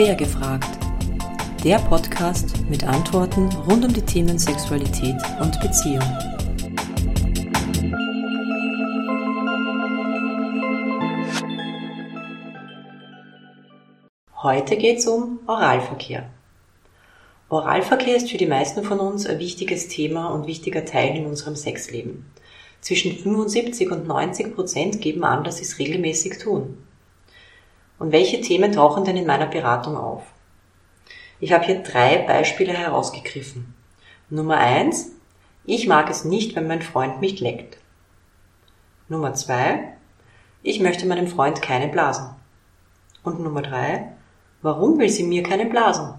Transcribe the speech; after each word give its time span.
Quer 0.00 0.14
gefragt. 0.14 0.78
Der 1.62 1.76
Podcast 1.76 2.66
mit 2.70 2.84
Antworten 2.84 3.50
rund 3.68 3.84
um 3.84 3.92
die 3.92 4.00
Themen 4.00 4.38
Sexualität 4.38 5.16
und 5.38 5.60
Beziehung. 5.60 6.00
Heute 14.42 14.78
geht 14.78 15.00
es 15.00 15.06
um 15.06 15.40
Oralverkehr. 15.46 16.30
Oralverkehr 17.50 18.16
ist 18.16 18.30
für 18.30 18.38
die 18.38 18.46
meisten 18.46 18.82
von 18.82 19.00
uns 19.00 19.26
ein 19.26 19.38
wichtiges 19.38 19.88
Thema 19.88 20.28
und 20.28 20.46
wichtiger 20.46 20.86
Teil 20.86 21.14
in 21.14 21.26
unserem 21.26 21.56
Sexleben. 21.56 22.24
Zwischen 22.80 23.18
75 23.18 23.90
und 23.90 24.06
90 24.06 24.54
Prozent 24.54 25.02
geben 25.02 25.24
an, 25.24 25.44
dass 25.44 25.58
sie 25.58 25.64
es 25.64 25.78
regelmäßig 25.78 26.38
tun. 26.38 26.78
Und 28.00 28.12
welche 28.12 28.40
Themen 28.40 28.72
tauchen 28.72 29.04
denn 29.04 29.18
in 29.18 29.26
meiner 29.26 29.46
Beratung 29.46 29.94
auf? 29.98 30.22
Ich 31.38 31.52
habe 31.52 31.66
hier 31.66 31.82
drei 31.82 32.24
Beispiele 32.26 32.72
herausgegriffen. 32.72 33.74
Nummer 34.30 34.56
eins: 34.56 35.12
Ich 35.66 35.86
mag 35.86 36.08
es 36.08 36.24
nicht, 36.24 36.56
wenn 36.56 36.66
mein 36.66 36.80
Freund 36.80 37.20
mich 37.20 37.40
leckt. 37.40 37.76
Nummer 39.08 39.34
zwei: 39.34 39.92
Ich 40.62 40.80
möchte 40.80 41.06
meinem 41.06 41.26
Freund 41.26 41.60
keine 41.60 41.88
blasen. 41.88 42.30
Und 43.22 43.40
Nummer 43.40 43.60
drei: 43.60 44.12
Warum 44.62 44.98
will 44.98 45.10
sie 45.10 45.24
mir 45.24 45.42
keine 45.42 45.66
blasen? 45.66 46.14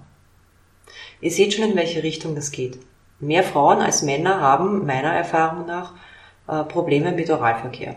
Ihr 1.19 1.31
seht 1.31 1.55
schon, 1.55 1.71
in 1.71 1.75
welche 1.75 2.03
Richtung 2.03 2.35
das 2.35 2.51
geht. 2.51 2.77
Mehr 3.19 3.43
Frauen 3.43 3.79
als 3.79 4.03
Männer 4.03 4.39
haben 4.39 4.85
meiner 4.85 5.13
Erfahrung 5.13 5.65
nach 5.65 5.95
äh, 6.47 6.63
Probleme 6.63 7.11
mit 7.11 7.31
Oralverkehr 7.31 7.95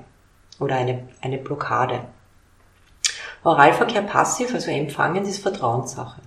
oder 0.59 0.77
eine, 0.77 1.07
eine 1.21 1.37
Blockade. 1.37 2.07
Oralverkehr 3.45 4.03
passiv, 4.03 4.55
also 4.55 4.71
empfangen, 4.71 5.25
ist 5.25 5.43
Vertrauenssache. 5.43 6.23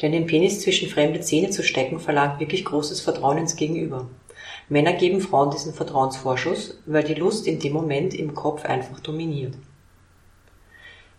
Denn 0.00 0.12
den 0.12 0.26
Penis 0.26 0.60
zwischen 0.60 0.88
fremde 0.88 1.20
Zähne 1.20 1.50
zu 1.50 1.64
stecken, 1.64 1.98
verlangt 1.98 2.38
wirklich 2.38 2.64
großes 2.64 3.00
Vertrauen 3.00 3.38
ins 3.38 3.56
Gegenüber. 3.56 4.06
Männer 4.68 4.92
geben 4.92 5.20
Frauen 5.20 5.50
diesen 5.50 5.74
Vertrauensvorschuss, 5.74 6.78
weil 6.86 7.02
die 7.02 7.14
Lust 7.14 7.46
in 7.46 7.58
dem 7.58 7.72
Moment 7.72 8.14
im 8.14 8.34
Kopf 8.34 8.64
einfach 8.64 9.00
dominiert. 9.00 9.54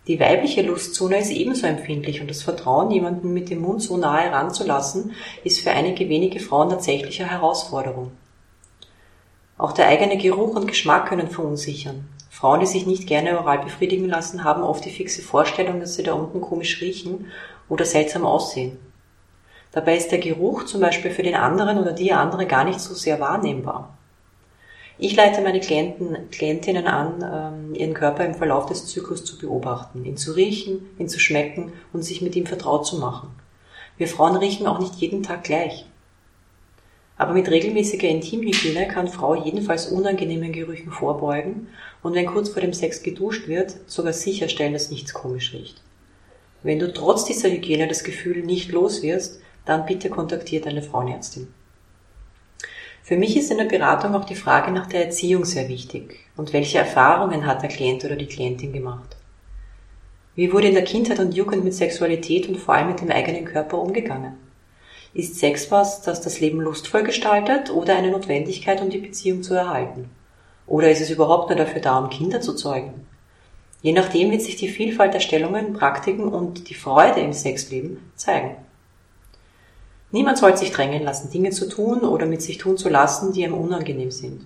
Die 0.07 0.19
weibliche 0.19 0.61
Lustzone 0.61 1.19
ist 1.19 1.31
ebenso 1.31 1.67
empfindlich 1.67 2.21
und 2.21 2.29
das 2.29 2.41
Vertrauen, 2.41 2.89
jemanden 2.89 3.33
mit 3.33 3.49
dem 3.49 3.61
Mund 3.61 3.81
so 3.81 3.97
nahe 3.97 4.31
ranzulassen, 4.31 5.11
ist 5.43 5.59
für 5.59 5.71
einige 5.71 6.07
wenige 6.07 6.39
Frauen 6.39 6.69
tatsächlich 6.69 7.21
eine 7.21 7.31
Herausforderung. 7.31 8.11
Auch 9.57 9.73
der 9.73 9.87
eigene 9.87 10.17
Geruch 10.17 10.55
und 10.55 10.67
Geschmack 10.67 11.09
können 11.09 11.29
verunsichern. 11.29 12.07
Frauen, 12.39 12.61
die 12.61 12.67
sich 12.67 12.85
nicht 12.85 13.05
gerne 13.05 13.37
oral 13.37 13.59
befriedigen 13.59 14.07
lassen, 14.07 14.45
haben 14.45 14.63
oft 14.63 14.85
die 14.85 14.91
fixe 14.91 15.21
Vorstellung, 15.21 15.81
dass 15.81 15.95
sie 15.95 16.03
da 16.03 16.13
unten 16.13 16.39
komisch 16.39 16.79
riechen 16.79 17.25
oder 17.67 17.83
seltsam 17.83 18.25
aussehen. 18.25 18.79
Dabei 19.73 19.97
ist 19.97 20.13
der 20.13 20.19
Geruch 20.19 20.63
zum 20.63 20.79
Beispiel 20.79 21.11
für 21.11 21.21
den 21.21 21.35
anderen 21.35 21.77
oder 21.79 21.91
die 21.91 22.13
andere 22.13 22.45
gar 22.45 22.63
nicht 22.63 22.79
so 22.79 22.93
sehr 22.93 23.19
wahrnehmbar. 23.19 23.97
Ich 24.97 25.17
leite 25.17 25.41
meine 25.41 25.59
Klienten, 25.59 26.29
Klientinnen 26.31 26.87
an, 26.87 27.21
ähm, 27.21 27.75
ihren 27.75 27.93
Körper 27.93 28.23
im 28.23 28.35
Verlauf 28.35 28.67
des 28.67 28.87
Zyklus 28.87 29.25
zu 29.25 29.37
beobachten, 29.37 30.05
ihn 30.05 30.15
zu 30.15 30.31
riechen, 30.31 30.89
ihn 30.97 31.09
zu 31.09 31.19
schmecken 31.19 31.73
und 31.91 32.03
sich 32.03 32.21
mit 32.21 32.37
ihm 32.37 32.45
vertraut 32.45 32.87
zu 32.87 32.99
machen. 32.99 33.31
Wir 33.97 34.07
Frauen 34.07 34.37
riechen 34.37 34.65
auch 34.65 34.79
nicht 34.79 34.95
jeden 34.95 35.23
Tag 35.23 35.43
gleich. 35.43 35.87
Aber 37.19 37.33
mit 37.33 37.49
regelmäßiger 37.49 38.07
Intimhygiene 38.07 38.87
kann 38.87 39.09
Frau 39.09 39.35
jedenfalls 39.35 39.87
unangenehmen 39.87 40.53
Gerüchen 40.53 40.89
vorbeugen 40.89 41.67
und 42.01 42.15
wenn 42.15 42.25
kurz 42.25 42.47
vor 42.47 42.61
dem 42.61 42.71
Sex 42.71 43.03
geduscht 43.03 43.49
wird, 43.49 43.75
sogar 43.87 44.13
sicherstellen, 44.13 44.71
dass 44.71 44.89
nichts 44.89 45.13
komisch 45.13 45.53
riecht. 45.53 45.81
Wenn 46.63 46.79
du 46.79 46.93
trotz 46.93 47.25
dieser 47.25 47.49
Hygiene 47.49 47.89
das 47.89 48.05
Gefühl 48.05 48.45
nicht 48.45 48.71
los 48.71 49.03
wirst, 49.03 49.41
dann 49.65 49.85
bitte 49.85 50.09
kontaktiert 50.09 50.65
eine 50.65 50.81
Frauenärztin. 50.81 51.49
Für 53.03 53.17
mich 53.17 53.35
ist 53.35 53.51
in 53.51 53.57
der 53.57 53.65
Beratung 53.65 54.15
auch 54.15 54.25
die 54.25 54.35
Frage 54.35 54.71
nach 54.71 54.87
der 54.87 55.03
Erziehung 55.03 55.43
sehr 55.43 55.67
wichtig 55.67 56.19
und 56.37 56.53
welche 56.53 56.77
Erfahrungen 56.77 57.45
hat 57.45 57.63
der 57.63 57.69
Klient 57.69 58.05
oder 58.05 58.15
die 58.15 58.27
Klientin 58.27 58.71
gemacht. 58.71 59.17
Wie 60.35 60.53
wurde 60.53 60.69
in 60.69 60.73
der 60.73 60.85
Kindheit 60.85 61.19
und 61.19 61.35
Jugend 61.35 61.65
mit 61.65 61.73
Sexualität 61.73 62.47
und 62.47 62.55
vor 62.55 62.75
allem 62.75 62.87
mit 62.87 63.01
dem 63.01 63.11
eigenen 63.11 63.43
Körper 63.43 63.77
umgegangen? 63.77 64.48
Ist 65.13 65.39
Sex 65.39 65.71
was, 65.71 66.01
das 66.01 66.21
das 66.21 66.39
Leben 66.39 66.61
lustvoll 66.61 67.03
gestaltet 67.03 67.71
oder 67.71 67.95
eine 67.95 68.11
Notwendigkeit, 68.11 68.79
um 68.81 68.91
die 68.91 68.99
Beziehung 68.99 69.41
zu 69.41 69.55
erhalten? 69.55 70.09
Oder 70.67 70.91
ist 70.91 71.01
es 71.01 71.09
überhaupt 71.09 71.49
nur 71.49 71.57
dafür 71.57 71.81
da, 71.81 71.97
um 71.97 72.09
Kinder 72.09 72.41
zu 72.41 72.53
zeugen? 72.53 73.07
Je 73.81 73.91
nachdem 73.91 74.29
wird 74.29 74.43
sich 74.43 74.55
die 74.55 74.67
Vielfalt 74.67 75.15
der 75.15 75.19
Stellungen, 75.19 75.73
Praktiken 75.73 76.27
und 76.27 76.69
die 76.69 76.75
Freude 76.75 77.21
im 77.21 77.33
Sexleben 77.33 78.11
zeigen. 78.15 78.55
Niemand 80.11 80.37
soll 80.37 80.55
sich 80.57 80.71
drängen 80.71 81.03
lassen, 81.03 81.31
Dinge 81.31 81.51
zu 81.51 81.67
tun 81.67 82.01
oder 82.01 82.27
mit 82.27 82.41
sich 82.41 82.59
tun 82.59 82.77
zu 82.77 82.89
lassen, 82.89 83.33
die 83.33 83.41
ihm 83.41 83.53
unangenehm 83.53 84.11
sind. 84.11 84.45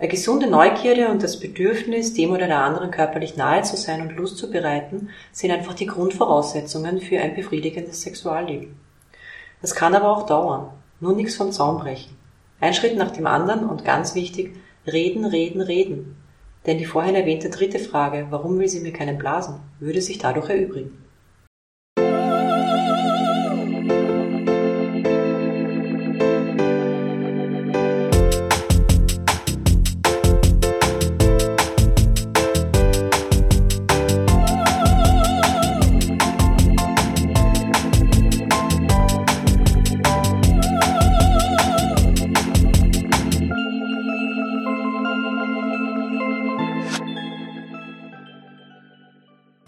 Eine 0.00 0.08
gesunde 0.08 0.48
Neugierde 0.48 1.08
und 1.08 1.22
das 1.22 1.38
Bedürfnis, 1.38 2.14
dem 2.14 2.30
oder 2.32 2.46
der 2.46 2.64
anderen 2.64 2.90
körperlich 2.90 3.36
nahe 3.36 3.62
zu 3.62 3.76
sein 3.76 4.00
und 4.00 4.16
Lust 4.16 4.38
zu 4.38 4.50
bereiten, 4.50 5.10
sind 5.30 5.50
einfach 5.50 5.74
die 5.74 5.86
Grundvoraussetzungen 5.86 7.00
für 7.00 7.20
ein 7.20 7.34
befriedigendes 7.34 8.00
Sexualleben. 8.00 8.74
Das 9.60 9.74
kann 9.74 9.94
aber 9.94 10.16
auch 10.16 10.26
dauern. 10.26 10.70
Nur 11.00 11.14
nichts 11.14 11.36
vom 11.36 11.52
Zaun 11.52 11.78
brechen. 11.78 12.16
Ein 12.60 12.74
Schritt 12.74 12.96
nach 12.96 13.10
dem 13.10 13.26
anderen 13.26 13.68
und 13.68 13.84
ganz 13.84 14.14
wichtig, 14.14 14.56
reden, 14.86 15.24
reden, 15.24 15.60
reden. 15.60 16.16
Denn 16.66 16.78
die 16.78 16.84
vorhin 16.84 17.14
erwähnte 17.14 17.48
dritte 17.48 17.78
Frage, 17.78 18.26
warum 18.30 18.58
will 18.58 18.68
sie 18.68 18.80
mir 18.80 18.92
keinen 18.92 19.18
blasen, 19.18 19.60
würde 19.78 20.02
sich 20.02 20.18
dadurch 20.18 20.50
erübrigen. 20.50 21.02